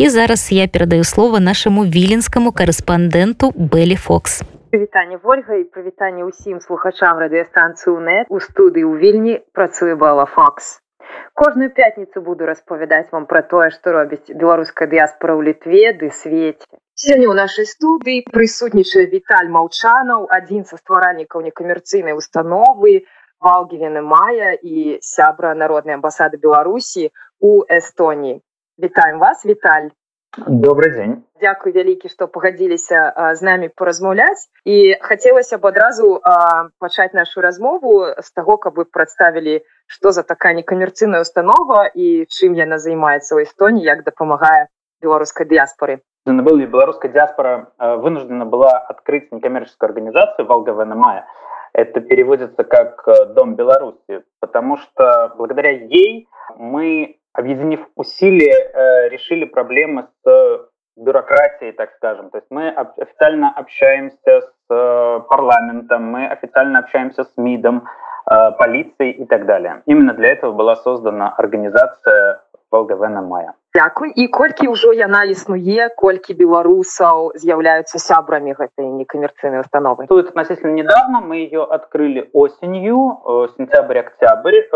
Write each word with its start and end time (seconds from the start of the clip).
І 0.00 0.08
зараз 0.08 0.52
я 0.52 0.66
перадаю 0.68 1.04
слова 1.04 1.40
нашаму 1.40 1.82
віленскаму 1.84 2.50
карэспандэнту 2.56 3.50
Бэлі 3.72 3.96
Фокс. 4.00 4.40
Прывітанне 4.72 5.20
Вольга 5.20 5.60
і 5.60 5.68
прывітанне 5.68 6.24
ўсім 6.24 6.64
слухачам 6.64 7.20
радыёстанцыі 7.20 7.92
УНэт 7.92 8.32
у 8.32 8.40
студыі 8.40 8.88
ў 8.88 8.96
вільні 8.96 9.34
працуе 9.52 10.00
бала 10.00 10.24
Фокс. 10.24 10.80
Кожную 11.36 11.68
пятніцу 11.68 12.24
буду 12.24 12.48
распавядаць 12.48 13.12
вам 13.12 13.28
пра 13.28 13.44
тое, 13.44 13.68
што 13.76 13.92
робіць 13.92 14.32
беларуская 14.32 14.88
дыяспора 14.88 15.36
ў 15.36 15.52
літве 15.52 15.92
ды 15.92 16.08
свеце. 16.08 16.64
Сёння 16.96 17.28
ў 17.28 17.36
нашай 17.36 17.68
студыі 17.68 18.24
прысутнічае 18.32 19.04
Віталь 19.12 19.52
Маўчанаў, 19.52 20.32
адзін 20.32 20.64
са 20.64 20.80
стваральнікаў 20.80 21.44
некамерцыйнай 21.52 22.16
установы, 22.16 23.04
Валгівены 23.36 24.00
Мая 24.00 24.56
і 24.56 24.96
сябра 25.04 25.52
народнай 25.52 26.00
амбасады 26.00 26.40
Беларусі 26.40 27.12
у 27.36 27.68
Эстоніі. 27.68 28.40
Вітаем 28.82 29.18
вас, 29.18 29.46
Віталь. 29.46 29.88
Добрый 30.46 30.90
дзень 30.90 31.22
дзякуй 31.40 31.72
вялікі 31.72 32.08
што 32.08 32.28
пагадзіліся 32.32 33.00
з 33.36 33.42
намі 33.42 33.68
паразмаўляць. 33.76 34.48
І 34.64 34.96
хацелася 35.04 35.58
б 35.58 35.68
адразу 35.68 36.20
пачаць 36.78 37.12
нашу 37.12 37.44
размову 37.44 37.92
з 38.16 38.32
таго 38.32 38.56
каб 38.56 38.80
вы 38.80 38.86
прадставілі 38.88 39.60
што 39.84 40.12
за 40.16 40.22
такая 40.22 40.54
некамерцыйная 40.56 41.20
установа 41.20 41.90
і 41.92 42.24
чым 42.32 42.56
яна 42.56 42.78
займаецца 42.78 43.36
ў 43.36 43.44
эстоніі 43.44 43.84
як 43.84 44.00
дапамагае 44.08 44.72
беларускай 45.04 45.44
дыяспоры. 45.44 46.00
Был 46.24 46.56
беларуская 46.64 47.12
диаспора 47.12 47.72
вынуждена 47.76 48.46
была 48.46 48.78
открыть 48.78 49.32
некоммерческую 49.32 49.88
организацию 49.92 50.46
волговна 50.46 50.94
мая 50.94 51.26
это 51.72 52.00
переводится 52.00 52.64
как 52.64 53.04
дом 53.34 53.56
беларуси 53.56 54.24
потому 54.40 54.76
что 54.76 55.34
благодаря 55.36 55.70
ей 55.70 56.28
мы 56.56 57.19
объединив 57.32 57.80
усилия, 57.96 58.56
э, 58.56 59.08
решили 59.08 59.44
проблемы 59.44 60.08
с 60.24 60.68
бюрократией, 60.96 61.72
так 61.72 61.90
скажем. 61.96 62.30
То 62.30 62.38
есть 62.38 62.48
мы 62.50 62.68
официально 62.68 63.50
общаемся 63.50 64.40
с 64.40 64.52
э, 64.70 65.20
парламентом, 65.28 66.04
мы 66.04 66.26
официально 66.26 66.78
общаемся 66.80 67.24
с 67.24 67.36
МИДом, 67.36 67.84
э, 68.30 68.52
полицией 68.58 69.12
и 69.12 69.24
так 69.24 69.46
далее. 69.46 69.82
Именно 69.86 70.14
для 70.14 70.28
этого 70.28 70.52
была 70.52 70.76
создана 70.76 71.28
организация 71.28 72.42
Волгавена 72.70 73.22
Мая. 73.22 73.52
Дякую. 73.74 74.12
І 74.16 74.28
колькі 74.28 74.68
ўжо 74.68 74.92
яна 74.92 75.24
існуе, 75.30 75.88
колькі 75.94 76.34
беларусаў 76.34 77.38
з'яўляюцца 77.38 77.98
сябрамі 77.98 78.54
гэтай 78.54 78.86
некамерцыйнай 78.86 79.60
установы. 79.62 80.06
Тут 80.06 80.28
относительно 80.28 80.74
недавно 80.74 81.20
мы 81.20 81.36
ее 81.46 81.62
открыли 81.62 82.30
осенью, 82.32 83.22
сентябрь-октябрь 83.58 84.70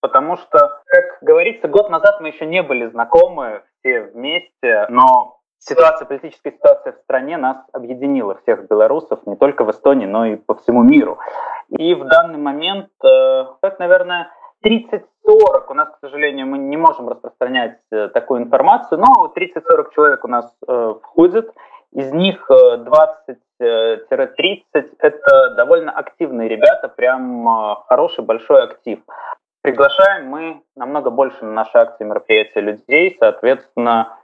потому 0.00 0.36
что, 0.36 0.58
как 0.86 1.04
говорится, 1.22 1.68
год 1.68 1.90
назад 1.90 2.20
мы 2.20 2.28
еще 2.28 2.46
не 2.46 2.62
были 2.62 2.86
знакомы 2.86 3.62
все 3.80 4.02
вместе, 4.02 4.86
но 4.88 5.36
ситуация, 5.58 6.06
политическая 6.06 6.52
ситуация 6.52 6.92
в 6.92 6.98
стране 6.98 7.36
нас 7.36 7.58
объединила, 7.72 8.36
всех 8.36 8.68
белорусов, 8.68 9.26
не 9.26 9.36
только 9.36 9.64
в 9.64 9.70
Эстонии, 9.70 10.06
но 10.06 10.26
и 10.26 10.36
по 10.36 10.54
всему 10.54 10.82
миру. 10.82 11.18
И 11.70 11.94
в 11.94 12.04
данный 12.04 12.38
момент, 12.38 12.90
э, 13.04 13.44
как, 13.60 13.78
наверное, 13.78 14.30
30-40, 14.64 15.02
у 15.68 15.74
нас, 15.74 15.88
к 15.90 15.98
сожалению, 16.00 16.46
мы 16.46 16.58
не 16.58 16.76
можем 16.76 17.08
распространять 17.08 17.78
э, 17.90 18.08
такую 18.08 18.42
информацию, 18.42 19.00
но 19.00 19.32
30-40 19.36 19.94
человек 19.94 20.24
у 20.24 20.28
нас 20.28 20.52
э, 20.66 20.94
входят, 21.02 21.52
из 21.92 22.12
них 22.12 22.44
20 22.48 23.38
30 23.58 24.66
это 24.98 25.54
довольно 25.56 25.92
активные 25.92 26.48
ребята, 26.48 26.88
прям 26.88 27.46
хороший 27.86 28.22
большой 28.22 28.64
актив. 28.64 28.98
Приглашаем 29.66 30.28
мы 30.28 30.62
намного 30.76 31.10
больше 31.10 31.44
на 31.44 31.50
наши 31.50 31.76
акции 31.76 32.04
мероприятия 32.04 32.60
людей, 32.60 33.16
соответственно, 33.18 34.16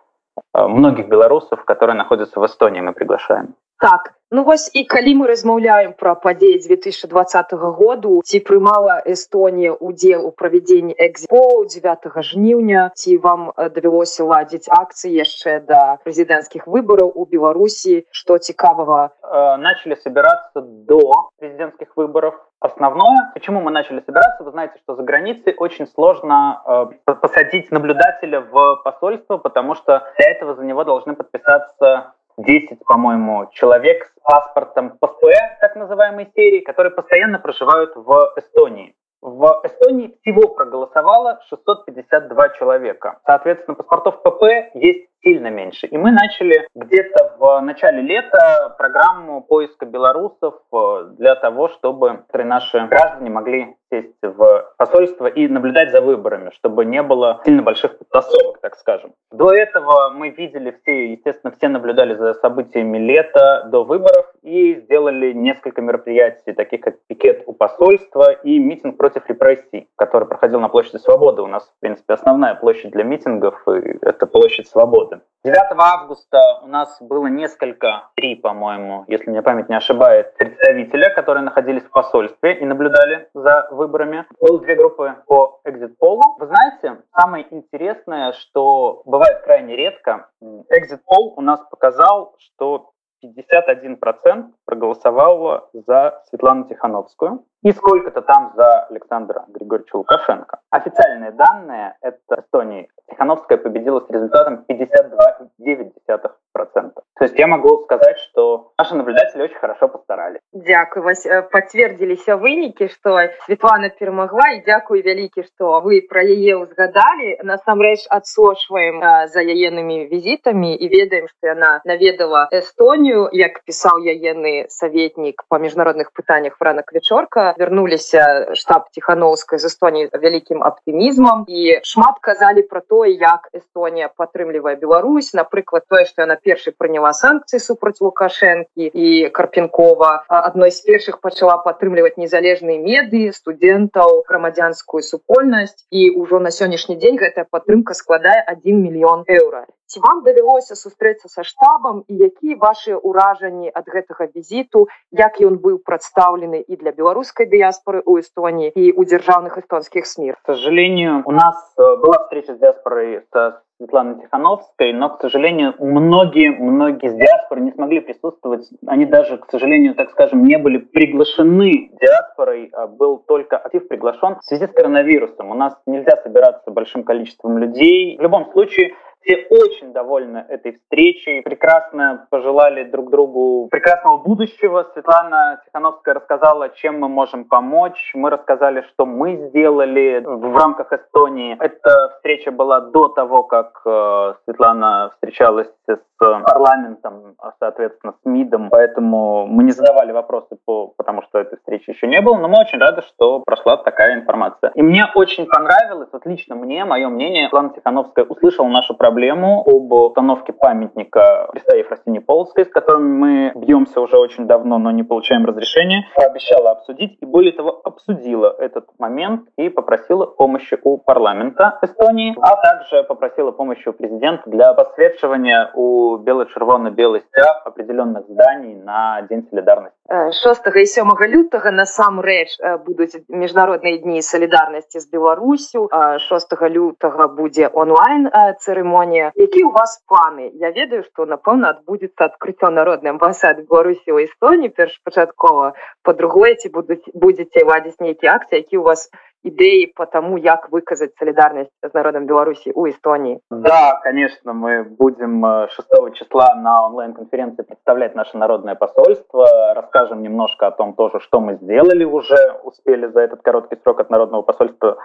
э, 0.55 0.67
многих 0.69 1.09
белорусов, 1.09 1.65
которые 1.65 1.97
находятся 1.97 2.39
в 2.39 2.47
Эстонии, 2.47 2.81
мы 2.81 2.93
приглашаем. 2.93 3.57
Так, 3.81 4.15
ну 4.33 4.45
вось 4.45 4.71
і 4.73 4.83
калі 4.89 5.13
мы 5.21 5.27
размаўляем 5.29 5.93
пра 5.93 6.15
падзеі 6.17 6.57
2020 6.65 7.53
году 7.77 8.21
ці 8.25 8.39
прымала 8.49 8.95
Эстонія 9.05 9.77
удзел 9.77 10.25
у 10.27 10.31
правядзенні 10.33 10.97
экзіпо 10.97 11.69
9 11.69 12.09
жніўня 12.29 12.89
ці 12.97 13.17
вам 13.21 13.53
давялося 13.77 14.25
ладзіць 14.25 14.73
акцыі 14.73 15.13
яшчэ 15.21 15.61
да 15.69 16.01
прэзідэнцкіх 16.09 16.65
выбараў 16.65 17.13
у 17.13 17.27
Беларусі 17.29 18.09
што 18.11 18.39
цікавага? 18.39 19.13
Э, 19.21 19.57
начали 19.61 20.01
собираться 20.01 20.65
до 20.65 21.29
президентских 21.39 21.93
выборов. 21.97 22.41
Основное 22.61 23.33
почему 23.35 23.61
мы 23.61 23.71
начали 23.71 24.01
собираться 24.01 24.45
вы 24.45 24.51
знаете 24.51 24.81
что 24.83 24.97
за 24.97 25.03
границей 25.03 25.55
очень 25.59 25.87
сложно 25.87 26.89
э, 27.07 27.15
посадить 27.21 27.71
наблюдателя 27.71 28.41
в 28.41 28.81
посольство 28.83 29.37
потому 29.37 29.75
что 29.75 30.03
для 30.17 30.31
этого 30.31 30.55
за 30.55 30.65
него 30.65 30.85
должны 30.85 31.15
подписаться 31.15 32.15
10, 32.39 32.79
по-моему, 32.87 33.49
человек 33.53 34.05
с 34.05 34.21
паспортом 34.23 34.99
ПСП, 34.99 35.25
так 35.61 35.77
называемой 35.77 36.31
серии, 36.35 36.61
которые 36.61 36.93
постоянно 36.93 37.39
проживают 37.39 37.93
в 37.95 38.33
Эстонии. 38.37 38.95
В 39.23 39.61
Эстонии 39.63 40.17
всего 40.21 40.49
проголосовало 40.49 41.41
652 41.49 42.49
человека. 42.59 43.21
Соответственно, 43.25 43.77
паспортов 43.77 44.21
ПП 44.23 44.75
есть 44.75 45.09
сильно 45.23 45.49
меньше. 45.49 45.87
И 45.87 45.97
мы 45.97 46.11
начали 46.11 46.67
где-то 46.75 47.37
в 47.39 47.61
начале 47.61 48.03
лета 48.03 48.75
программу 48.77 49.41
поиска 49.41 49.87
белорусов 49.87 50.55
э, 50.73 51.11
для 51.19 51.37
того, 51.37 51.69
чтобы 51.69 52.25
наши 52.35 52.87
граждане 52.87 53.31
могли 53.31 53.77
сесть 53.93 54.17
в 54.23 54.75
посольство 54.77 55.27
и 55.27 55.47
наблюдать 55.47 55.93
за 55.93 56.01
выборами, 56.01 56.51
чтобы 56.55 56.85
не 56.85 57.03
было 57.03 57.41
сильно 57.45 57.63
больших 57.63 57.99
подтасовок, 57.99 58.61
так 58.61 58.75
скажем. 58.75 59.13
До 59.33 59.51
этого 59.51 60.11
мы 60.11 60.29
видели 60.29 60.77
все, 60.83 61.13
естественно, 61.13 61.55
все 61.57 61.69
наблюдали 61.69 62.15
за 62.15 62.35
событиями 62.35 62.99
лета 62.99 63.67
до 63.71 63.83
выборов 63.83 64.32
и 64.43 64.77
сделали 64.77 65.33
несколько 65.33 65.83
мероприятий, 65.83 66.53
таких 66.53 66.81
как 66.81 66.97
пикет 67.07 67.43
у 67.47 67.53
посольства 67.53 68.33
и 68.33 68.59
митинг 68.59 68.97
против 68.97 69.29
репрессий, 69.29 69.89
который 69.97 70.27
проходил 70.27 70.61
на 70.61 70.69
площади 70.69 70.97
Свободы. 70.97 71.43
У 71.43 71.47
нас, 71.47 71.65
в 71.65 71.81
принципе, 71.81 72.15
основная 72.15 72.55
площадь 72.55 72.93
для 72.93 73.05
митингов– 73.05 73.63
это 73.67 74.27
площадь 74.27 74.69
Свободы 74.69 75.13
годы. 75.13 75.21
9 75.45 75.57
августа 75.77 76.61
у 76.63 76.69
нас 76.69 76.97
было 77.01 77.27
несколько, 77.27 78.11
три, 78.15 78.37
по-моему, 78.37 79.05
если 79.09 79.31
мне 79.31 79.43
память 79.43 79.69
не 79.69 79.77
ошибает, 79.77 80.35
представителя, 80.37 81.13
которые 81.15 81.43
находились 81.43 81.83
в 81.83 81.91
посольстве 81.91 82.55
и 82.61 82.65
наблюдали 82.65 83.29
за 83.35 83.67
выборами. 83.73 84.25
Было 84.41 84.61
две 84.61 84.77
группы 84.77 85.17
по 85.27 85.61
экзит-полу. 85.65 86.23
Вы 86.39 86.47
знаете, 86.47 87.03
самое 87.19 87.47
интересное, 87.51 88.33
что 88.33 89.03
бывает 89.05 89.43
крайне 89.43 89.75
редко, 89.75 90.29
экзит-пол 90.71 91.35
у 91.37 91.41
нас 91.41 91.61
показал, 91.71 92.37
что 92.39 92.92
51% 93.23 94.51
проголосовало 94.65 95.69
за 95.73 96.23
Светлану 96.29 96.65
Тихановскую 96.65 97.45
и 97.63 97.73
сколько-то 97.73 98.23
там 98.23 98.53
за 98.57 98.85
Александра 98.85 99.45
Григорьевича 99.49 99.97
Лукашенко. 99.97 100.61
Официальные 100.71 101.33
данные– 101.33 101.97
это 102.01 102.41
Эстонии. 102.41 102.89
Тихановская 103.09 103.59
победила 103.59 104.01
с 104.01 104.09
результатом 104.11 104.65
52,9%. 104.69 107.03
То 107.23 107.27
есть 107.27 107.39
я 107.39 107.47
магу 107.47 107.85
сказаць, 107.85 108.19
што 108.19 108.73
нашы 108.77 108.97
наблюдатели 108.97 109.43
очень 109.43 109.59
хорошо 109.59 109.87
постаралі. 109.89 110.39
Дякую 110.53 111.05
вас 111.05 111.25
э, 111.25 111.43
пацвердзіліся 111.53 112.35
вынікі, 112.35 112.89
што 112.91 113.15
Светлана 113.47 113.91
перамагла 113.95 114.49
і 114.59 114.63
дзякую 114.67 115.07
вялікі, 115.07 115.47
што 115.47 115.79
вы 115.87 116.03
пра 116.03 116.27
яе 116.27 116.59
ўзгадалі. 116.59 117.39
Насамрэч 117.47 118.11
адсочваем 118.11 118.99
э, 118.99 119.29
за 119.31 119.39
яенымі 119.39 120.11
візітамі 120.11 120.75
і 120.75 120.89
ведаем, 120.91 121.29
што 121.31 121.55
яна 121.55 121.79
наведала 121.85 122.49
Эстонію, 122.51 123.31
як 123.31 123.63
пісаў 123.71 124.03
яены 124.03 124.67
саветнік 124.67 125.47
па 125.47 125.63
міжнародных 125.63 126.11
пытаннях 126.11 126.59
ранак 126.59 126.91
вечорка 126.91 127.55
вярнуліся 127.55 128.51
э, 128.51 128.55
штаб 128.59 128.91
тихохановскай 128.91 129.63
з 129.63 129.71
Эстоніі 129.71 130.11
вялікім 130.11 130.59
аптымізмам 130.59 131.47
і 131.47 131.79
шмат 131.87 132.19
казалі 132.19 132.67
пра 132.67 132.83
тое, 132.83 133.15
як 133.15 133.47
Эстонія 133.55 134.11
падтрымлівае 134.11 134.75
Беларусь, 134.75 135.31
напрыклад 135.39 135.87
тое, 135.87 136.03
што 136.03 136.27
яна 136.27 136.35
першы 136.35 136.75
прыняла 136.75 137.12
санкцыі 137.17 137.61
супраць 137.61 138.01
Лукашэнкі 138.01 138.89
і 138.89 139.29
Карпенкова. 139.37 140.25
Адной 140.29 140.71
з 140.71 140.81
першых 140.87 141.21
пачала 141.21 141.59
падтрымліваць 141.67 142.17
незалежныя 142.17 142.81
медыі, 142.81 143.35
студэнтаў, 143.37 144.25
грамадзянскую 144.29 145.03
супольнасць 145.03 145.87
і 145.91 146.11
ўжо 146.17 146.41
на 146.41 146.51
сённяшні 146.51 146.97
дзень 146.97 147.21
гэтая 147.23 147.47
падтрымка 147.51 147.95
складае 147.95 148.41
1 148.57 148.83
мільён 148.83 149.25
еўра. 149.29 149.67
Ці 149.93 150.01
вам 150.01 150.23
давялося 150.25 150.73
сустрэцца 150.73 151.29
са 151.29 151.43
штабам 151.45 151.99
і 152.09 152.15
якія 152.27 152.57
вашыя 152.61 152.97
ўражанні 152.97 153.69
ад 153.81 153.91
гэтага 153.95 154.25
візіту, 154.33 154.87
як 155.13 155.37
ён 155.45 155.59
быў 155.61 155.75
прадстаўлены 155.85 156.65
і 156.65 156.79
для 156.81 156.97
беларускай 156.97 157.45
дыяспоры 157.45 158.01
ў 158.01 158.25
Эстоніі 158.25 158.73
і 158.73 158.97
у 158.97 159.05
дзяржаўных 159.05 159.61
эстонскіх 159.61 160.09
смір. 160.09 160.41
К 160.41 160.57
сожалению, 160.57 161.21
у 161.27 161.37
нас 161.37 161.61
э, 161.77 161.97
была 162.01 162.25
встреча 162.25 162.57
с 162.57 162.59
диаспорой 162.65 163.21
с 163.21 163.61
Светланы 163.83 164.21
Тихановской, 164.21 164.93
но, 164.93 165.11
к 165.11 165.21
сожалению, 165.21 165.75
многие-многие 165.81 167.09
из 167.09 167.15
диаспоры 167.15 167.63
не 167.63 167.73
смогли 167.73 167.99
присутствовать. 167.99 168.71
Они 168.87 169.07
даже, 169.07 169.39
к 169.39 169.51
сожалению, 169.51 169.97
так 169.97 170.11
скажем, 170.11 170.45
не 170.45 170.57
были 170.57 170.79
приглашены 170.79 171.91
диаспорой, 172.01 172.71
а 172.73 172.87
был 172.87 173.19
только 173.19 173.57
актив 173.57 173.89
приглашен 173.89 174.37
в 174.37 174.45
связи 174.45 174.69
с 174.69 174.71
коронавирусом. 174.71 175.51
У 175.51 175.55
нас 175.55 175.77
нельзя 175.87 176.17
собираться 176.23 176.71
большим 176.71 177.03
количеством 177.03 177.59
людей. 177.59 178.17
В 178.19 178.23
любом 178.23 178.53
случае, 178.53 178.95
Все 179.23 179.47
очень 179.51 179.93
довольны 179.93 180.45
этой 180.49 180.73
встречей, 180.73 181.43
прекрасно 181.43 182.27
пожелали 182.31 182.85
друг 182.85 183.11
другу 183.11 183.69
прекрасного 183.71 184.19
будущего. 184.19 184.89
Светлана 184.93 185.61
Тихановская 185.65 186.15
рассказала, 186.15 186.71
чем 186.71 186.99
мы 186.99 187.09
можем 187.09 187.45
помочь. 187.45 188.13
Мы 188.15 188.31
рассказали, 188.31 188.83
что 188.93 189.07
мы 189.07 189.49
сделали 189.49 190.23
в 190.25 190.57
рамках 190.57 190.93
Эстонии. 190.93 191.57
Эта 191.61 192.11
встреча 192.17 192.51
была 192.51 192.81
до 192.81 193.09
того, 193.09 193.45
как 193.45 193.81
э, 193.85 194.35
Светлана 194.45 195.11
встречалась 195.13 195.69
с 195.87 195.99
парламентом, 196.19 197.35
а, 197.39 197.53
соответственно, 197.59 198.15
с 198.23 198.25
МИДом, 198.25 198.71
поэтому 198.71 199.47
мы 199.47 199.65
не 199.65 199.73
задавали 199.73 200.13
вопросы, 200.13 200.57
по, 200.65 200.93
потому 200.97 201.23
что 201.23 201.39
этой 201.39 201.57
встречи 201.57 201.91
еще 201.91 202.07
не 202.07 202.21
было, 202.21 202.37
но 202.37 202.47
мы 202.47 202.61
очень 202.61 202.79
рады, 202.79 203.03
что 203.03 203.41
прошла 203.41 203.77
такая 203.77 204.15
информация. 204.15 204.71
И 204.75 204.83
мне 204.83 205.05
очень 205.15 205.47
понравилось, 205.47 206.09
вот 206.13 206.25
лично 206.27 206.55
мне, 206.55 206.85
мое 206.85 207.09
мнение, 207.09 207.49
Светлана 207.49 207.71
Тихановская 207.71 208.25
услышала 208.25 208.69
нашу 208.69 208.95
проблему 208.95 209.12
об 209.12 209.92
установке 209.92 210.54
памятника 210.54 211.48
Христа 211.52 211.76
Ефросинии 211.76 212.20
Полоцкой, 212.20 212.66
с 212.66 212.70
которым 212.70 213.20
мы 213.20 213.52
бьемся 213.56 214.02
уже 214.02 214.18
очень 214.18 214.48
давно, 214.48 214.78
но 214.78 214.92
не 214.92 215.04
получаем 215.04 215.46
разрешения, 215.46 216.06
пообещала 216.16 216.72
обсудить 216.72 217.18
и 217.22 217.26
более 217.26 217.54
того 217.54 217.82
обсудила 217.84 218.56
этот 218.60 218.86
момент 219.00 219.42
и 219.58 219.70
попросила 219.70 220.26
помощи 220.26 220.78
у 220.84 220.98
парламента 220.98 221.80
Эстонии, 221.82 222.36
а 222.42 222.56
также 222.56 223.04
попросила 223.04 223.52
помощи 223.52 223.90
у 223.90 223.94
президента 223.94 224.50
для 224.50 224.74
подсвечивания 224.74 225.72
у 225.74 226.18
бело-червоно-белый 226.18 227.22
сцяг 227.22 227.62
определенных 227.66 228.26
зданий 228.28 228.76
на 228.76 229.22
День 229.22 229.48
солидарности. 229.50 229.98
6 230.32 230.62
і 230.76 230.86
7 230.86 231.08
лютага 231.28 231.72
насамрэч 231.72 232.48
будуць 232.86 233.20
міжнародныя 233.30 233.98
дні 233.98 234.22
салідарнасці 234.22 235.00
з 235.00 235.10
Беларусю 235.12 235.90
6 236.20 236.54
лютага 236.62 237.28
будзе 237.28 237.68
онлайн 237.74 238.30
цырымонія 238.32 239.01
які 239.36 239.64
у 239.64 239.72
вас 239.72 240.02
планы 240.08 240.52
Я 240.54 240.72
ведаю 240.72 241.04
што 241.04 241.26
напэўна 241.26 241.70
адбудзецца 241.70 242.26
адкрыццё 242.26 242.70
народнай 242.70 243.12
амбасады 243.12 243.66
Беларусі 243.70 244.12
ў 244.12 244.28
Эстоніі 244.28 244.70
першапачаткова 244.70 245.74
по-другое 246.04 246.56
ці 246.56 246.70
будуць 246.70 247.10
будзеце 247.14 247.66
ладзіць 247.66 248.00
нейкія 248.00 248.36
акцыі 248.36 248.62
які 248.62 248.78
у 248.78 248.84
вас 248.84 249.10
идеи 249.43 249.87
по 249.95 250.07
тому, 250.07 250.41
как 250.43 250.71
выказать 250.71 251.13
солидарность 251.19 251.71
с 251.83 251.93
народом 251.93 252.27
Беларуси 252.27 252.73
у 252.75 252.89
Эстонии? 252.89 253.41
Да, 253.51 254.01
конечно, 254.03 254.53
мы 254.53 254.85
будем 254.85 255.45
6 255.69 255.89
числа 256.15 256.55
на 256.55 256.87
онлайн-конференции 256.87 257.63
представлять 257.63 258.15
наше 258.15 258.37
народное 258.37 258.75
посольство, 258.75 259.47
расскажем 259.75 260.23
немножко 260.23 260.67
о 260.67 260.71
том 260.71 260.95
тоже, 260.95 261.21
что 261.21 261.41
мы 261.41 261.55
сделали 261.57 262.05
уже, 262.05 262.37
успели 262.65 263.07
за 263.07 263.21
этот 263.21 263.43
короткий 263.43 263.77
срок 263.83 264.01
от 264.01 264.11
народного 264.11 264.43
посольства, 264.43 264.99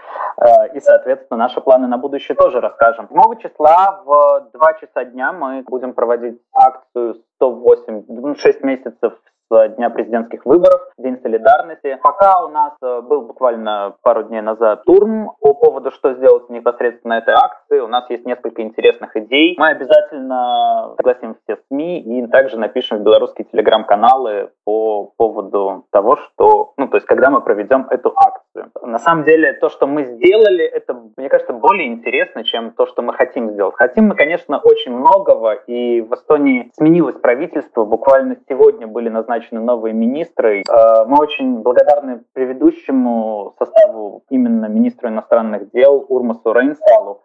и, 0.74 0.80
соответственно, 0.80 1.38
наши 1.38 1.62
планы 1.62 1.88
на 1.88 1.98
будущее 1.98 2.36
тоже 2.36 2.62
расскажем. 2.62 3.08
7 3.10 3.38
числа 3.40 4.02
в 4.06 4.50
2 4.54 4.74
часа 4.74 5.06
дня 5.06 5.32
мы 5.34 5.64
будем 5.68 5.94
проводить 5.94 6.40
акцию 6.54 7.16
108, 7.36 8.36
6 8.36 8.64
месяцев 8.64 9.14
с 9.50 9.70
дня 9.76 9.90
президентских 9.90 10.46
выборов, 10.46 10.82
День 10.98 11.20
солидарности. 11.22 11.98
Пока 12.04 12.44
у 12.44 12.50
нас 12.50 12.74
э, 12.82 13.02
был 13.02 13.22
буквально 13.22 13.96
пару 14.02 14.24
дней 14.24 14.42
назад 14.42 14.84
турм 14.86 15.32
по 15.40 15.54
поводу, 15.54 15.92
что 15.92 16.14
сделать 16.14 16.50
непосредственно 16.50 17.14
этой 17.14 17.34
акции. 17.34 17.80
У 17.80 17.88
нас 17.88 18.10
есть 18.10 18.26
несколько 18.26 18.62
интересных 18.62 19.16
идей. 19.16 19.56
Мы 19.58 19.68
обязательно 19.68 20.94
согласим 20.98 21.36
все 21.44 21.58
СМИ 21.68 22.02
и 22.02 22.28
также 22.28 22.58
напишем 22.58 23.00
в 23.00 23.02
белорусские 23.04 23.46
телеграм-каналы 23.52 24.50
по 24.66 25.14
поводу 25.18 25.86
того, 25.92 26.18
что, 26.18 26.74
ну, 26.78 26.88
то 26.88 26.98
есть, 26.98 27.08
когда 27.08 27.30
мы 27.30 27.42
проведем 27.42 27.88
эту 27.90 28.14
акцию. 28.16 28.72
На 28.82 29.00
самом 29.00 29.24
деле, 29.24 29.54
то, 29.54 29.70
что 29.70 29.88
мы 29.88 30.06
сделали, 30.06 30.66
это, 30.66 31.00
мне 31.16 31.30
кажется, 31.30 31.54
более 31.54 31.88
интересно, 31.88 32.44
чем 32.44 32.72
то, 32.72 32.86
что 32.86 33.02
мы 33.02 33.14
хотим 33.14 33.52
сделать. 33.52 33.76
Хотим 33.76 34.08
мы, 34.08 34.16
конечно, 34.16 34.60
очень 34.60 34.94
многого, 34.94 35.54
и 35.54 36.02
в 36.02 36.14
Эстонии 36.14 36.70
сменилось 36.74 37.16
правительство. 37.16 37.86
Буквально 37.86 38.38
сегодня 38.50 38.88
были 38.88 39.10
назначены 39.10 39.37
назначены 39.38 39.62
новые 39.62 39.94
министры. 39.94 40.62
Э, 40.62 41.06
мы 41.06 41.18
очень 41.20 41.62
благодарны 41.62 42.24
предыдущему 42.34 43.54
составу, 43.60 44.24
именно 44.30 44.66
министру 44.66 45.10
иностранных 45.10 45.72
дел 45.72 46.06
Урмасу 46.10 46.54
Рейнсалу, 46.54 47.22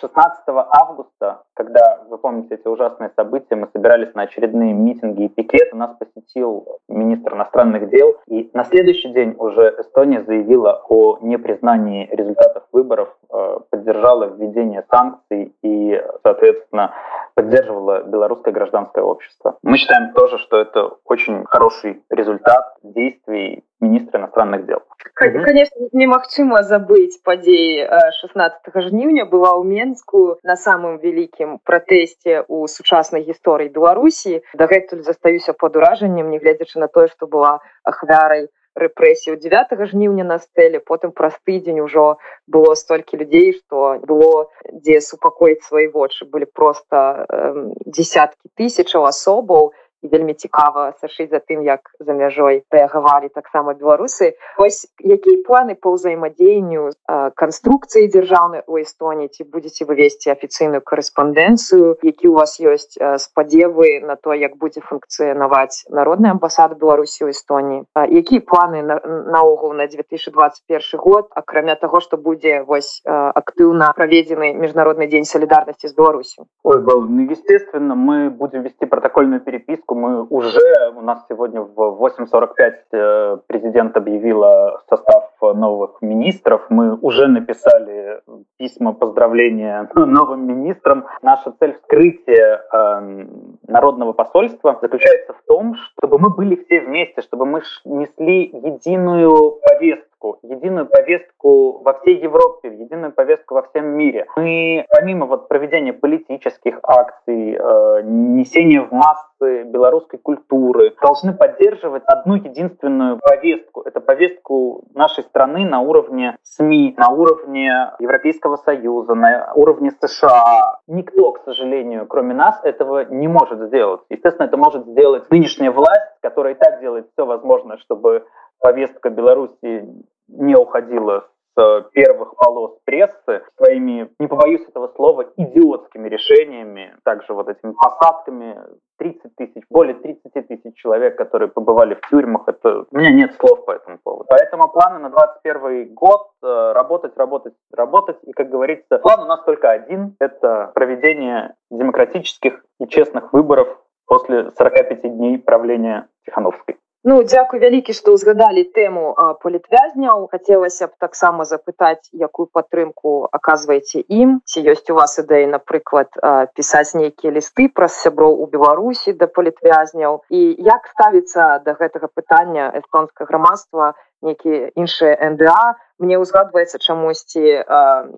16 0.00 0.42
августа, 0.48 1.42
когда, 1.54 2.02
вы 2.08 2.16
помните 2.16 2.54
эти 2.54 2.66
ужасные 2.66 3.10
события, 3.14 3.56
мы 3.56 3.68
собирались 3.74 4.14
на 4.14 4.22
очередные 4.22 4.72
митинги 4.72 5.24
и 5.24 5.28
пикеты, 5.28 5.76
нас 5.76 5.94
посетил 5.98 6.66
министр 6.88 7.34
иностранных 7.34 7.90
дел, 7.90 8.16
и 8.26 8.50
на 8.54 8.64
следующий 8.64 9.10
день 9.12 9.34
уже 9.38 9.74
Эстония 9.78 10.22
заявила 10.22 10.82
о 10.88 11.18
непризнании 11.20 12.08
результатов 12.10 12.64
выборов, 12.72 13.14
э, 13.30 13.58
поддержала 13.68 14.24
введение 14.24 14.84
санкций 14.90 15.54
и, 15.62 15.91
соответственно, 16.23 16.93
поддерживала 17.35 18.01
белорусское 18.03 18.53
гражданское 18.53 19.03
общество. 19.03 19.57
Мы 19.61 19.77
считаем 19.77 20.13
тоже, 20.13 20.39
что 20.39 20.57
это 20.57 20.97
очень 21.05 21.45
хороший 21.45 22.03
результат 22.09 22.75
действий 22.81 23.63
министра 23.79 24.19
иностранных 24.19 24.65
дел. 24.65 24.81
Конечно, 25.13 25.87
немагчыма 25.93 26.63
забыть 26.63 27.21
падзеі 27.23 27.85
16 28.21 28.73
жніўня 28.89 29.25
была 29.29 29.53
ў 29.53 29.63
Менску 29.65 30.37
на 30.43 30.55
самым 30.57 30.97
вялікім 30.97 31.61
пратэсце 31.63 32.41
ў 32.45 32.65
сучаснай 32.65 33.21
гісторыі 33.21 33.69
Беларусі. 33.69 34.41
Дагэтуль 34.53 35.05
застаюся 35.05 35.53
пад 35.53 35.77
уражаннем, 35.77 36.29
нягледзячы 36.33 36.79
на 36.81 36.87
тое, 36.87 37.07
што 37.07 37.29
была 37.29 37.59
ахвярай 37.83 38.49
рэпрэсію 38.77 39.35
9 39.41 39.73
жніўня 39.91 40.23
на 40.23 40.37
стэле 40.39 40.79
потым 40.79 41.11
праз 41.11 41.33
тыдзень 41.45 41.81
ужо 41.81 42.17
было 42.47 42.75
столькі 42.75 43.17
людзей 43.21 43.53
што 43.57 43.97
было 44.05 44.49
дзе 44.71 45.01
супакоіць 45.01 45.65
свае 45.65 45.87
вочы 45.89 46.29
былі 46.29 46.45
просто 46.45 47.25
э, 47.25 47.71
десяткі 47.85 48.53
тысячаў 48.61 49.09
асобаў 49.09 49.73
і 50.02 50.08
вельмі 50.08 50.34
цікава 50.34 50.92
сашыць 51.00 51.30
за 51.30 51.38
тым 51.38 51.62
як 51.62 51.94
за 52.00 52.12
мяжой 52.12 52.62
рэагавалі 52.70 53.30
таксама 53.30 53.74
беларусы. 53.74 54.34
Ось 54.58 54.86
якія 54.98 55.42
планы 55.46 55.78
па 55.78 55.94
ўзаемадзеянню 55.94 56.90
канструкцыі 57.38 58.10
дзяржаўнай 58.10 58.66
у 58.66 58.82
эстоніі? 58.82 59.30
Ці 59.30 59.46
будзеце 59.46 59.86
вы 59.86 59.94
весці 60.02 60.34
афіцыйную 60.34 60.82
карэспандэнцыю? 60.82 62.02
Які 62.02 62.28
у 62.28 62.34
вас 62.34 62.58
ёсць 62.58 62.98
спадзевы 62.98 64.02
на 64.02 64.16
то 64.16 64.34
як 64.34 64.58
будзе 64.58 64.82
функцыянаваць 64.82 65.86
народная 65.88 66.34
амбасада 66.34 66.74
беларусі 66.74 67.24
ў 67.24 67.30
эстоніі? 67.30 67.86
Якія 67.94 68.42
планы 68.42 68.82
наогул 68.82 69.72
на 69.72 69.86
2021 69.86 70.98
год 70.98 71.30
акрамя 71.34 71.74
того 71.76 72.00
что 72.00 72.16
будзе 72.16 72.62
вось 72.66 73.00
актыўна 73.06 73.92
праведзены 73.94 74.52
міжнародны 74.58 75.06
дзень 75.06 75.24
солідарнасці 75.24 75.88
з 75.88 75.94
беларусю? 75.94 76.46
Ой 76.62 76.82
был 76.82 77.06
ну, 77.06 77.30
естественно 77.30 77.94
мы 77.94 78.30
будем 78.30 78.62
вести 78.62 78.86
протокольную 78.86 79.40
переписку 79.40 79.91
поскольку 79.92 79.94
мы 79.94 80.24
уже, 80.24 80.92
у 80.96 81.00
нас 81.00 81.24
сегодня 81.28 81.60
в 81.60 81.78
8.45 81.78 82.72
э, 82.92 83.38
президент 83.46 83.96
объявила 83.96 84.80
состав 84.88 85.30
новых 85.40 86.00
министров, 86.00 86.62
мы 86.70 86.96
уже 86.96 87.26
написали 87.28 88.20
письма 88.58 88.92
поздравления 88.92 89.88
новым 89.94 90.46
министрам. 90.46 91.06
Наша 91.22 91.52
цель 91.58 91.74
вскрытия 91.74 92.62
э, 92.72 93.26
народного 93.68 94.12
посольства 94.12 94.78
заключается 94.80 95.32
в 95.32 95.42
том, 95.46 95.74
чтобы 95.96 96.18
мы 96.18 96.30
были 96.30 96.56
все 96.64 96.80
вместе, 96.80 97.22
чтобы 97.22 97.46
мы 97.46 97.62
несли 97.84 98.44
единую 98.44 99.58
повестку 99.66 100.11
повестку, 100.22 100.38
единую 100.42 100.86
повестку 100.86 101.82
во 101.82 101.94
всей 101.94 102.20
Европе, 102.20 102.68
единую 102.68 103.12
повестку 103.12 103.54
во 103.54 103.62
всем 103.62 103.86
мире. 103.86 104.26
Мы, 104.36 104.84
помимо 104.88 105.26
вот 105.26 105.48
проведения 105.48 105.92
политических 105.92 106.78
акций, 106.82 107.56
э, 107.58 108.02
несения 108.04 108.82
в 108.82 108.92
массы 108.92 109.64
белорусской 109.64 110.18
культуры, 110.18 110.94
должны 111.00 111.34
поддерживать 111.34 112.02
одну 112.06 112.36
единственную 112.36 113.18
повестку. 113.18 113.82
Это 113.82 114.00
повестку 114.00 114.84
нашей 114.94 115.24
страны 115.24 115.64
на 115.64 115.80
уровне 115.80 116.36
СМИ, 116.42 116.94
на 116.96 117.08
уровне 117.10 117.92
Европейского 117.98 118.56
Союза, 118.56 119.14
на 119.14 119.52
уровне 119.54 119.90
США. 120.00 120.78
Никто, 120.86 121.32
к 121.32 121.44
сожалению, 121.44 122.06
кроме 122.06 122.34
нас, 122.34 122.60
этого 122.64 123.04
не 123.04 123.28
может 123.28 123.60
сделать. 123.60 124.00
Естественно, 124.10 124.46
это 124.46 124.56
может 124.56 124.86
сделать 124.86 125.30
нынешняя 125.30 125.70
власть, 125.70 126.18
которая 126.22 126.54
и 126.54 126.58
так 126.58 126.80
делает 126.80 127.06
все 127.12 127.26
возможное, 127.26 127.76
чтобы 127.78 128.24
повестка 128.62 129.10
Беларуси 129.10 129.88
не 130.28 130.56
уходила 130.56 131.28
с 131.54 131.84
первых 131.92 132.34
полос 132.36 132.78
прессы 132.84 133.42
своими, 133.56 134.10
не 134.18 134.26
побоюсь 134.26 134.66
этого 134.66 134.88
слова, 134.96 135.26
идиотскими 135.36 136.08
решениями, 136.08 136.96
также 137.04 137.34
вот 137.34 137.48
этими 137.48 137.72
посадками 137.72 138.58
30 138.98 139.36
тысяч, 139.36 139.62
более 139.68 139.94
30 139.94 140.32
тысяч 140.32 140.74
человек, 140.76 141.16
которые 141.18 141.48
побывали 141.48 141.94
в 141.94 142.08
тюрьмах, 142.08 142.44
это 142.46 142.84
у 142.90 142.96
меня 142.96 143.10
нет 143.10 143.34
слов 143.34 143.64
по 143.66 143.72
этому 143.72 143.98
поводу. 144.02 144.26
Поэтому 144.28 144.68
планы 144.68 144.98
на 145.00 145.10
21 145.10 145.92
год 145.92 146.30
э, 146.42 146.72
работать, 146.74 147.16
работать, 147.16 147.54
работать. 147.72 148.16
И, 148.22 148.32
как 148.32 148.48
говорится, 148.48 148.98
план 148.98 149.20
у 149.20 149.26
нас 149.26 149.42
только 149.44 149.70
один– 149.70 150.16
это 150.20 150.70
проведение 150.74 151.54
демократических 151.70 152.64
и 152.80 152.86
честных 152.86 153.32
выборов 153.32 153.68
после 154.06 154.50
45 154.52 155.02
дней 155.02 155.38
правления 155.38 156.08
Тихановской. 156.24 156.76
Ну 157.04 157.16
дзякуй 157.26 157.58
вялікі 157.58 157.94
што 157.98 158.12
ўзгадалі 158.14 158.62
тэму 158.78 159.04
палітвязняў. 159.42 160.28
Хацелася 160.30 160.86
б 160.86 160.94
таксама 161.02 161.42
запытаць 161.50 162.06
якую 162.14 162.46
падтрымку 162.46 163.26
аказваеце 163.38 164.04
ім. 164.06 164.38
Ці 164.46 164.62
ёсць 164.70 164.86
у 164.94 164.98
вас 164.98 165.18
ідэі 165.18 165.50
напрыклад 165.50 166.14
пісаць 166.54 166.94
нейкія 166.94 167.34
лісты 167.34 167.66
праз 167.74 167.98
сяброў 168.04 168.38
у 168.44 168.46
беларусі 168.54 169.18
да 169.18 169.26
палітвязняў? 169.26 170.22
І 170.30 170.54
як 170.62 170.86
ставіцца 170.94 171.58
да 171.66 171.74
гэтага 171.82 172.06
пытання 172.06 172.70
эстонска 172.78 173.26
грамадства 173.26 173.94
нейкія 174.21 174.73
іншыя 174.73 175.13
нда 175.33 175.77
мне 176.01 176.17
ўзгадваецца 176.21 176.77
чамусьці 176.81 177.41
э, 177.41 177.63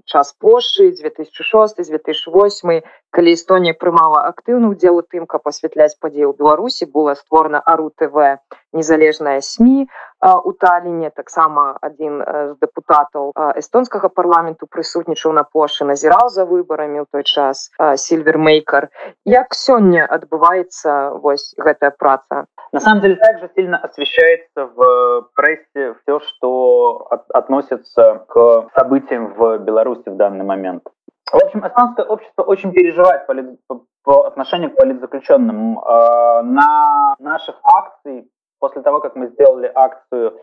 час 0.06 0.32
плошчы 0.40 0.92
2006 0.96 1.80
2008 1.92 2.82
калі 3.12 3.30
Эстонія 3.36 3.76
прымала 3.76 4.24
актыўны 4.32 4.72
ўдзел 4.72 5.00
у 5.00 5.04
тым 5.04 5.28
каб 5.28 5.48
асвятляць 5.52 6.00
падзею 6.00 6.32
ў 6.32 6.38
беларусі 6.40 6.88
была 6.88 7.16
створана 7.20 7.60
ару 7.64 7.92
тв 7.92 8.40
незалежная 8.72 9.40
сМ 9.44 9.88
у 10.25 10.53
таліне 10.53 11.11
таксама 11.11 11.77
адзін 11.85 12.23
з 12.25 12.57
дэпутатаў 12.65 13.33
эстонскага 13.61 14.09
парламенту 14.09 14.67
прысутнічаў 14.67 15.37
на 15.37 15.45
плошчы 15.45 15.85
назіраў 15.85 16.33
за 16.33 16.49
выбарамі 16.49 17.05
ў 17.05 17.07
той 17.13 17.25
час 17.29 17.69
Сільвер 18.01 18.48
Мейкар 18.48 18.89
як 19.29 19.53
сёння 19.53 20.07
адбываецца 20.09 21.21
вось 21.21 21.53
гэтая 21.61 21.93
праца? 21.93 22.47
На 22.73 22.81
самом 22.81 23.03
деле 23.03 23.17
также 23.17 23.51
сильно 23.55 23.79
освещается 23.79 24.67
в 24.67 25.29
прессе 25.37 25.95
все 26.03 26.21
что 26.21 27.07
от, 27.11 27.31
относится 27.31 28.25
к 28.29 28.69
событиям 28.75 29.35
в 29.35 29.59
беларуси 29.59 30.09
в 30.09 30.17
данный 30.17 30.45
момент. 30.45 30.83
В 31.33 31.37
общем 31.37 31.67
эстонское 31.67 32.07
общество 32.07 32.43
очень 32.43 32.73
переживает 32.73 33.27
по, 33.27 33.81
по 34.05 34.27
отношению 34.27 34.71
к 34.71 34.77
политзаключенным. 34.77 35.75
На 35.75 37.17
наших 37.19 37.57
акций 37.65 38.31
после 38.65 38.81
того, 38.81 39.01
как 39.01 39.15
мы 39.15 39.27
сделали 39.27 39.71
акцию 39.75 40.41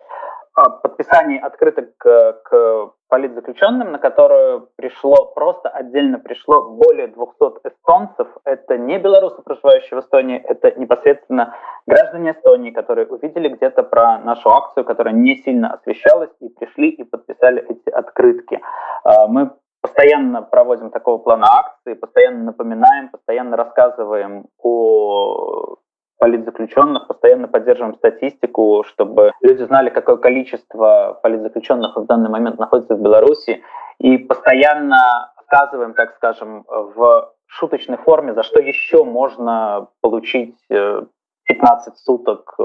подписаний 0.83 1.39
открыток 1.39 1.97
к, 1.97 2.33
к 2.43 2.91
политзаключенным, 3.09 3.91
на 3.91 3.97
которую 3.97 4.69
пришло, 4.75 5.31
просто 5.33 5.69
отдельно 5.69 6.19
пришло 6.19 6.69
более 6.69 7.07
200 7.07 7.67
эстонцев. 7.67 8.27
Это 8.43 8.77
не 8.77 8.99
белорусы, 8.99 9.41
проживающие 9.41 9.99
в 9.99 10.03
Эстонии, 10.03 10.37
это 10.37 10.79
непосредственно 10.79 11.55
граждане 11.87 12.33
Эстонии, 12.33 12.69
которые 12.69 13.07
увидели 13.07 13.49
где-то 13.49 13.81
про 13.81 14.19
нашу 14.19 14.51
акцию, 14.51 14.85
которая 14.85 15.15
не 15.15 15.37
сильно 15.37 15.73
освещалась, 15.73 16.29
и 16.41 16.49
пришли 16.49 16.89
и 16.89 17.03
подписали 17.03 17.65
эти 17.67 17.89
открытки. 17.89 18.61
А, 19.03 19.25
мы 19.27 19.49
постоянно 19.81 20.43
проводим 20.43 20.91
такого 20.91 21.17
плана 21.17 21.47
акции, 21.47 21.95
постоянно 21.95 22.43
напоминаем, 22.43 23.09
постоянно 23.09 23.57
рассказываем 23.57 24.45
о 24.61 25.77
политзаключенных, 26.21 27.07
постоянно 27.07 27.47
поддерживаем 27.47 27.95
статистику, 27.95 28.83
чтобы 28.87 29.31
люди 29.41 29.63
знали, 29.63 29.89
какое 29.89 30.17
количество 30.17 31.19
политзаключенных 31.23 31.97
в 31.97 32.05
данный 32.05 32.29
момент 32.29 32.59
находится 32.59 32.95
в 32.95 33.01
Беларуси, 33.01 33.63
и 33.97 34.19
постоянно 34.19 35.33
сказываем, 35.47 35.95
так 35.95 36.13
скажем, 36.17 36.63
в 36.67 37.33
шуточной 37.47 37.97
форме, 37.97 38.35
за 38.35 38.43
что 38.43 38.59
еще 38.59 39.03
можно 39.03 39.87
получить 40.01 40.55
15 40.69 40.69
э, 41.49 41.97
суток 41.97 42.53
э, 42.59 42.63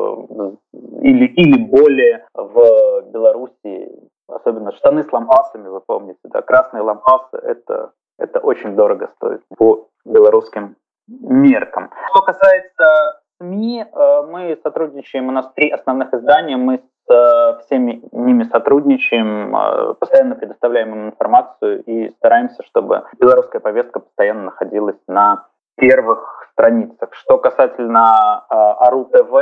или, 1.00 1.24
или 1.24 1.58
более 1.64 2.26
в 2.34 3.10
Беларуси, 3.10 3.88
особенно 4.28 4.72
штаны 4.72 5.02
с 5.02 5.10
лампасами, 5.10 5.68
вы 5.68 5.80
помните, 5.80 6.20
да, 6.24 6.42
красные 6.42 6.82
лампасы, 6.82 7.38
это, 7.38 7.92
это 8.18 8.38
очень 8.40 8.76
дорого 8.76 9.10
стоит 9.16 9.40
по 9.56 9.88
белорусским 10.04 10.76
меркам. 11.08 11.90
Что 12.10 12.20
касается 12.20 13.22
СМИ 13.40 13.84
э, 13.84 14.22
мы 14.30 14.58
сотрудничаем, 14.62 15.28
у 15.28 15.32
нас 15.32 15.50
три 15.54 15.70
основных 15.70 16.14
издания, 16.14 16.56
мы 16.56 16.78
с 16.78 17.12
э, 17.12 17.60
всеми 17.64 18.02
ними 18.12 18.44
сотрудничаем, 18.44 19.54
э, 19.54 19.94
постоянно 19.94 20.36
предоставляем 20.36 20.94
им 20.94 21.06
информацию 21.08 21.82
и 21.82 22.10
стараемся, 22.16 22.62
чтобы 22.62 23.04
белорусская 23.20 23.60
повестка 23.60 24.00
постоянно 24.00 24.44
находилась 24.44 24.96
на 25.06 25.46
первых 25.76 26.48
страницах. 26.52 27.12
Что 27.12 27.36
касательно 27.36 28.46
АРУ 28.48 29.04
ТВ, 29.06 29.34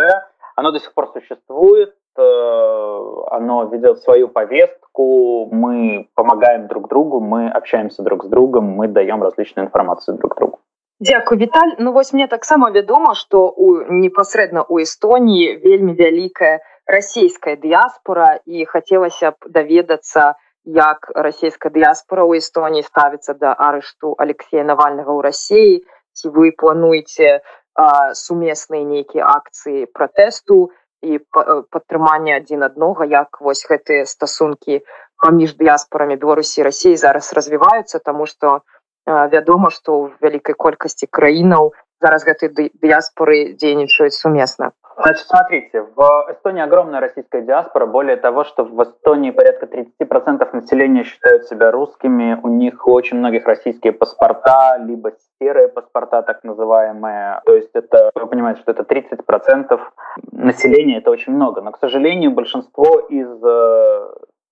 оно 0.56 0.72
до 0.72 0.80
сих 0.80 0.92
пор 0.92 1.12
существует, 1.12 1.94
оно 2.16 3.68
ведет 3.72 3.98
свою 3.98 4.28
повестку, 4.28 5.48
мы 5.52 6.08
помогаем 6.14 6.66
друг 6.66 6.88
другу, 6.88 7.20
мы 7.20 7.48
общаемся 7.48 8.02
друг 8.02 8.24
с 8.24 8.28
другом, 8.28 8.64
мы 8.64 8.88
даем 8.88 9.22
различную 9.22 9.66
информацию 9.66 10.16
друг 10.16 10.36
другу. 10.36 10.53
Дзякуй 11.00 11.38
Віталь 11.38 11.74
Ну 11.78 11.92
вось 11.92 12.12
мне 12.12 12.26
таксама 12.26 12.70
вядома 12.70 13.14
што 13.14 13.50
у 13.50 13.82
непасрэдна 13.82 14.62
у 14.68 14.78
Эстоніі 14.78 15.58
вельмі 15.64 15.94
вялікая 15.98 16.60
расійская 16.86 17.56
дыяспора 17.58 18.38
і 18.46 18.64
хацелася 18.64 19.34
б 19.34 19.50
даведацца 19.50 20.38
як 20.64 21.10
расійская 21.16 21.74
дыяспора 21.74 22.22
ў 22.22 22.38
Эстоніі 22.38 22.86
ставіцца 22.86 23.34
да 23.34 23.56
арышту 23.58 24.14
Алексея 24.18 24.62
навальнага 24.62 25.10
ў 25.10 25.20
рассіі 25.26 25.82
ці 26.14 26.30
вы 26.30 26.54
плануеце 26.54 27.42
сумесныя 28.14 28.86
нейкія 28.86 29.26
акцыі 29.26 29.90
пратэсту 29.90 30.70
і 31.02 31.18
падтрымання 31.74 32.38
адзін 32.38 32.62
аднога 32.70 33.02
як 33.10 33.42
вось 33.42 33.66
гэтыя 33.66 34.06
стасункі 34.06 34.78
паміж 35.18 35.58
дыяспорамі 35.58 36.22
беларусі 36.22 36.62
рассіі 36.62 36.94
зараз 37.02 37.34
развіваюцца 37.34 37.98
таму 37.98 38.30
што 38.30 38.62
у 38.62 38.73
вядома 39.05 39.69
што 39.69 39.95
ў 39.97 40.03
вялікай 40.21 40.55
колькасці 40.55 41.07
краінаў 41.11 41.71
зараз 41.99 42.23
гэтай 42.23 42.71
дыяспоры 42.79 43.55
дзейнічаюць 43.59 44.15
сумесна 44.15 44.71
Значит, 45.01 45.27
смотрите, 45.27 45.85
в 45.95 46.27
Эстонии 46.29 46.61
огромная 46.61 46.99
российская 46.99 47.41
диаспора. 47.41 47.85
Более 47.85 48.17
того, 48.17 48.43
что 48.43 48.65
в 48.65 48.83
Эстонии 48.83 49.31
порядка 49.31 49.65
30% 49.65 50.49
населения 50.51 51.05
считают 51.05 51.45
себя 51.45 51.71
русскими. 51.71 52.37
У 52.43 52.49
них 52.49 52.85
у 52.85 52.91
очень 52.91 53.17
многих 53.17 53.45
российские 53.47 53.93
паспорта, 53.93 54.75
либо 54.77 55.13
серые 55.41 55.69
паспорта, 55.69 56.21
так 56.21 56.43
называемые. 56.43 57.39
То 57.45 57.55
есть 57.55 57.69
это, 57.73 58.11
вы 58.13 58.27
понимаете, 58.27 58.59
что 58.59 58.71
это 58.71 58.83
30% 58.83 59.79
населения, 60.33 60.97
это 60.97 61.11
очень 61.11 61.31
много. 61.31 61.61
Но, 61.61 61.71
к 61.71 61.79
сожалению, 61.79 62.31
большинство 62.31 62.99
из 62.99 63.29
э, 63.41 64.09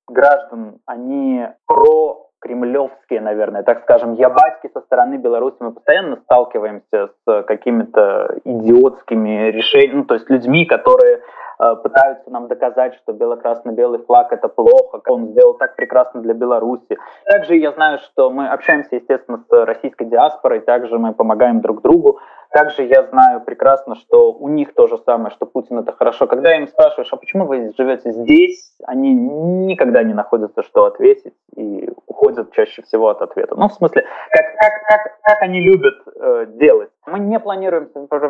граждан, 0.07 0.79
они 0.85 1.45
про 1.65 2.29
кремлевские, 2.42 3.20
наверное, 3.20 3.62
так 3.62 3.82
скажем, 3.82 4.14
ябатьки 4.14 4.68
со 4.74 4.80
стороны 4.80 5.16
Беларуси. 5.16 5.56
Мы 5.60 5.72
постоянно 5.72 6.16
сталкиваемся 6.16 7.10
с 7.24 7.42
какими-то 7.44 8.38
идиотскими 8.44 9.50
решениями, 9.50 9.98
ну, 9.98 10.04
то 10.04 10.14
есть 10.14 10.28
людьми, 10.28 10.66
которые 10.66 11.20
э, 11.60 11.76
пытаются 11.76 12.30
нам 12.30 12.48
доказать, 12.48 12.94
что 12.94 13.12
бело-красно-белый 13.12 14.00
флаг 14.00 14.32
это 14.32 14.48
плохо, 14.48 15.00
он 15.08 15.28
сделал 15.28 15.54
так 15.54 15.76
прекрасно 15.76 16.20
для 16.20 16.34
Беларуси. 16.34 16.98
Также 17.26 17.56
я 17.56 17.72
знаю, 17.72 17.98
что 17.98 18.30
мы 18.30 18.48
общаемся, 18.48 18.96
естественно, 18.96 19.44
с 19.48 19.64
российской 19.64 20.04
диаспорой, 20.04 20.60
также 20.60 20.98
мы 20.98 21.14
помогаем 21.14 21.60
друг 21.60 21.80
другу. 21.82 22.18
Также 22.52 22.82
я 22.82 23.02
знаю 23.04 23.40
прекрасно, 23.40 23.96
что 23.96 24.32
у 24.32 24.48
них 24.48 24.74
то 24.74 24.86
же 24.86 24.98
самое, 24.98 25.30
что 25.30 25.46
Путин 25.46 25.78
это 25.78 25.92
хорошо. 25.92 26.26
Когда 26.26 26.54
им 26.54 26.68
спрашиваешь, 26.68 27.08
а 27.10 27.16
почему 27.16 27.46
вы 27.46 27.72
живете 27.78 28.12
здесь, 28.12 28.76
они 28.84 29.14
никогда 29.14 30.02
не 30.02 30.12
находятся, 30.12 30.62
что 30.62 30.84
ответить, 30.84 31.34
и 31.56 31.88
уходят 32.06 32.52
чаще 32.52 32.82
всего 32.82 33.08
от 33.08 33.22
ответа. 33.22 33.54
Ну, 33.56 33.68
в 33.68 33.72
смысле, 33.72 34.04
как, 34.30 34.46
как, 34.58 34.72
как, 34.86 35.20
как 35.22 35.42
они 35.42 35.60
любят 35.60 35.94
э, 36.14 36.46
делать. 36.54 36.90
Мы 37.04 37.18
не 37.18 37.40
планируем 37.40 37.88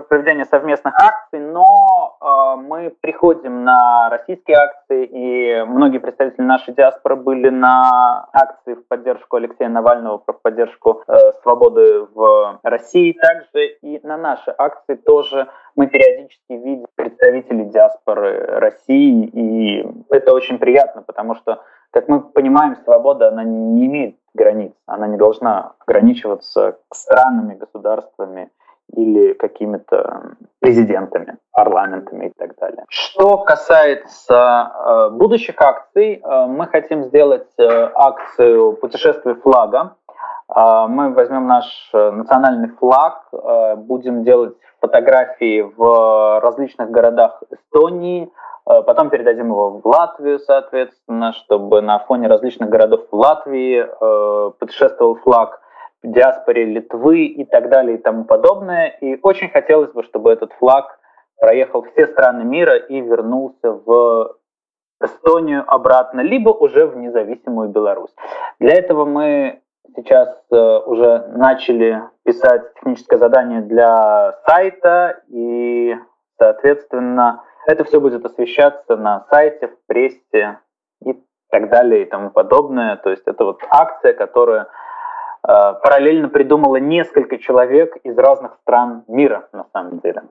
проведение 0.08 0.46
совместных 0.46 0.94
акций, 0.98 1.40
но 1.40 2.16
э, 2.20 2.60
мы 2.62 2.90
приходим 3.02 3.64
на 3.64 4.08
российские 4.08 4.56
акции, 4.56 5.04
и 5.04 5.62
многие 5.64 5.98
представители 5.98 6.42
нашей 6.42 6.72
диаспоры 6.72 7.16
были 7.16 7.50
на 7.50 8.26
акции 8.32 8.72
в 8.72 8.88
поддержку 8.88 9.36
Алексея 9.36 9.68
Навального, 9.68 10.22
в 10.26 10.40
поддержку 10.40 11.02
э, 11.06 11.32
свободы 11.42 12.06
в 12.14 12.60
России. 12.62 13.12
Также 13.12 13.66
и 13.82 14.00
на 14.06 14.16
наши 14.16 14.54
акции 14.56 14.94
тоже 14.94 15.48
мы 15.76 15.86
периодически 15.86 16.52
видим 16.52 16.86
представителей 16.94 17.66
диаспоры 17.66 18.58
России, 18.58 19.26
и 19.26 19.86
это 20.08 20.32
очень 20.32 20.58
приятно, 20.58 21.02
потому 21.02 21.34
что, 21.34 21.62
как 21.90 22.08
мы 22.08 22.20
понимаем, 22.22 22.76
свобода, 22.76 23.28
она 23.28 23.44
не 23.44 23.84
имеет 23.84 24.16
границ, 24.32 24.72
она 24.86 25.08
не 25.08 25.18
должна 25.18 25.74
ограничиваться 25.78 26.78
странами, 26.90 27.54
государствами, 27.54 28.50
или 28.96 29.32
какими-то 29.34 30.34
президентами, 30.60 31.38
парламентами 31.52 32.26
и 32.26 32.32
так 32.38 32.56
далее. 32.56 32.84
Что 32.88 33.38
касается 33.38 34.70
э, 34.74 35.10
будущих 35.10 35.60
акций, 35.60 36.22
э, 36.22 36.46
мы 36.46 36.66
хотим 36.66 37.04
сделать 37.04 37.48
э, 37.58 37.90
акцию 37.94 38.74
путешествия 38.74 39.34
флага. 39.34 39.96
Э, 40.54 40.86
мы 40.88 41.12
возьмем 41.14 41.46
наш 41.46 41.90
э, 41.92 42.10
национальный 42.10 42.68
флаг, 42.68 43.28
э, 43.32 43.76
будем 43.76 44.24
делать 44.24 44.54
фотографии 44.80 45.62
в 45.76 46.40
различных 46.40 46.90
городах 46.90 47.42
Эстонии, 47.50 48.30
э, 48.68 48.82
Потом 48.82 49.10
передадим 49.10 49.46
его 49.46 49.80
в 49.82 49.86
Латвию, 49.86 50.38
соответственно, 50.38 51.32
чтобы 51.32 51.80
на 51.80 51.98
фоне 52.00 52.28
различных 52.28 52.68
городов 52.68 53.00
Латвии 53.10 53.84
э, 53.84 54.50
путешествовал 54.58 55.16
флаг 55.16 55.61
диаспоре 56.02 56.64
Литвы 56.64 57.26
и 57.26 57.44
так 57.44 57.68
далее 57.68 57.96
и 57.96 58.00
тому 58.00 58.24
подобное. 58.24 58.88
И 59.00 59.18
очень 59.22 59.48
хотелось 59.48 59.92
бы, 59.92 60.02
чтобы 60.02 60.32
этот 60.32 60.52
флаг 60.54 60.98
проехал 61.38 61.82
все 61.82 62.06
страны 62.06 62.44
мира 62.44 62.76
и 62.76 63.00
вернулся 63.00 63.72
в 63.72 64.36
Эстонию 65.02 65.64
обратно, 65.66 66.20
либо 66.20 66.50
уже 66.50 66.86
в 66.86 66.96
независимую 66.96 67.70
Беларусь. 67.70 68.14
Для 68.60 68.74
этого 68.74 69.04
мы 69.04 69.60
сейчас 69.96 70.28
э, 70.52 70.56
уже 70.86 71.26
начали 71.34 72.02
писать 72.24 72.72
техническое 72.74 73.16
задание 73.18 73.62
для 73.62 74.32
сайта, 74.46 75.20
и, 75.28 75.96
соответственно, 76.38 77.42
это 77.66 77.84
все 77.84 78.00
будет 78.00 78.24
освещаться 78.24 78.96
на 78.96 79.26
сайте, 79.30 79.68
в 79.68 79.76
прессе 79.86 80.58
и 81.04 81.20
так 81.50 81.68
далее 81.68 82.02
и 82.02 82.08
тому 82.08 82.30
подобное. 82.30 82.96
То 82.96 83.10
есть 83.10 83.24
это 83.26 83.44
вот 83.44 83.60
акция, 83.70 84.12
которая 84.12 84.68
Э, 85.48 85.74
параллельно 85.82 86.28
придумала 86.28 86.76
несколько 86.76 87.38
человек 87.38 87.96
из 88.04 88.16
разных 88.16 88.54
стран 88.62 89.04
мира 89.08 89.48
на 89.52 89.66
самом 89.72 89.98
деле. 89.98 90.22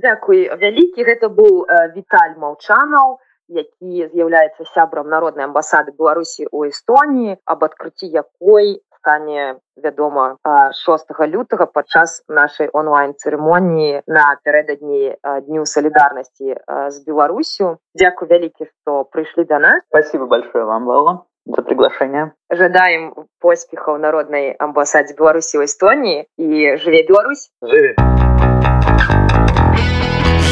Дякую 0.00 0.56
вялікі 0.56 1.04
гэта 1.04 1.28
быў 1.28 1.66
Віталь 1.94 2.36
молчанаў 2.40 3.18
які 3.48 4.08
з'яўляецца 4.12 4.64
сябрам 4.74 5.08
народнай 5.08 5.48
амбасады 5.48 5.92
Беларусі 5.96 6.48
у 6.52 6.64
Эстоніі 6.68 7.36
об 7.44 7.64
адкрыцці 7.64 8.08
якой 8.08 8.80
стане 8.98 9.56
вядома 9.76 10.36
6 10.44 11.12
лютага 11.32 11.66
падчас 11.66 12.22
нашай 12.28 12.68
онлайн 12.72 13.14
цырымоніі 13.14 14.02
напярэдадні 14.04 15.16
дню 15.48 15.64
салідарнасці 15.64 16.56
з 16.88 16.96
Беларусю 17.06 17.78
Дякую 17.94 18.28
вялікі 18.28 18.68
што 18.68 19.04
прыйшлі 19.12 19.44
да 19.44 19.58
нас. 19.58 19.82
Спасибо 19.88 20.26
большое 20.26 20.64
вам 20.64 20.84
было 20.84 21.27
за 21.47 21.61
приглашение. 21.61 22.33
Жадаем 22.49 23.13
поспехаў 23.39 23.97
народнай 23.97 24.55
амбасадзе 24.57 25.15
Беларусі 25.19 25.59
ў 25.59 25.67
Эстоніі 25.67 26.25
і 26.37 26.77
жыве 26.79 27.03
Беларусь. 27.07 27.51
Жыве. 27.61 27.95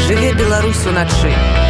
Жыве 0.06 0.30
Беларусь 0.36 0.86
уначы. 0.86 1.65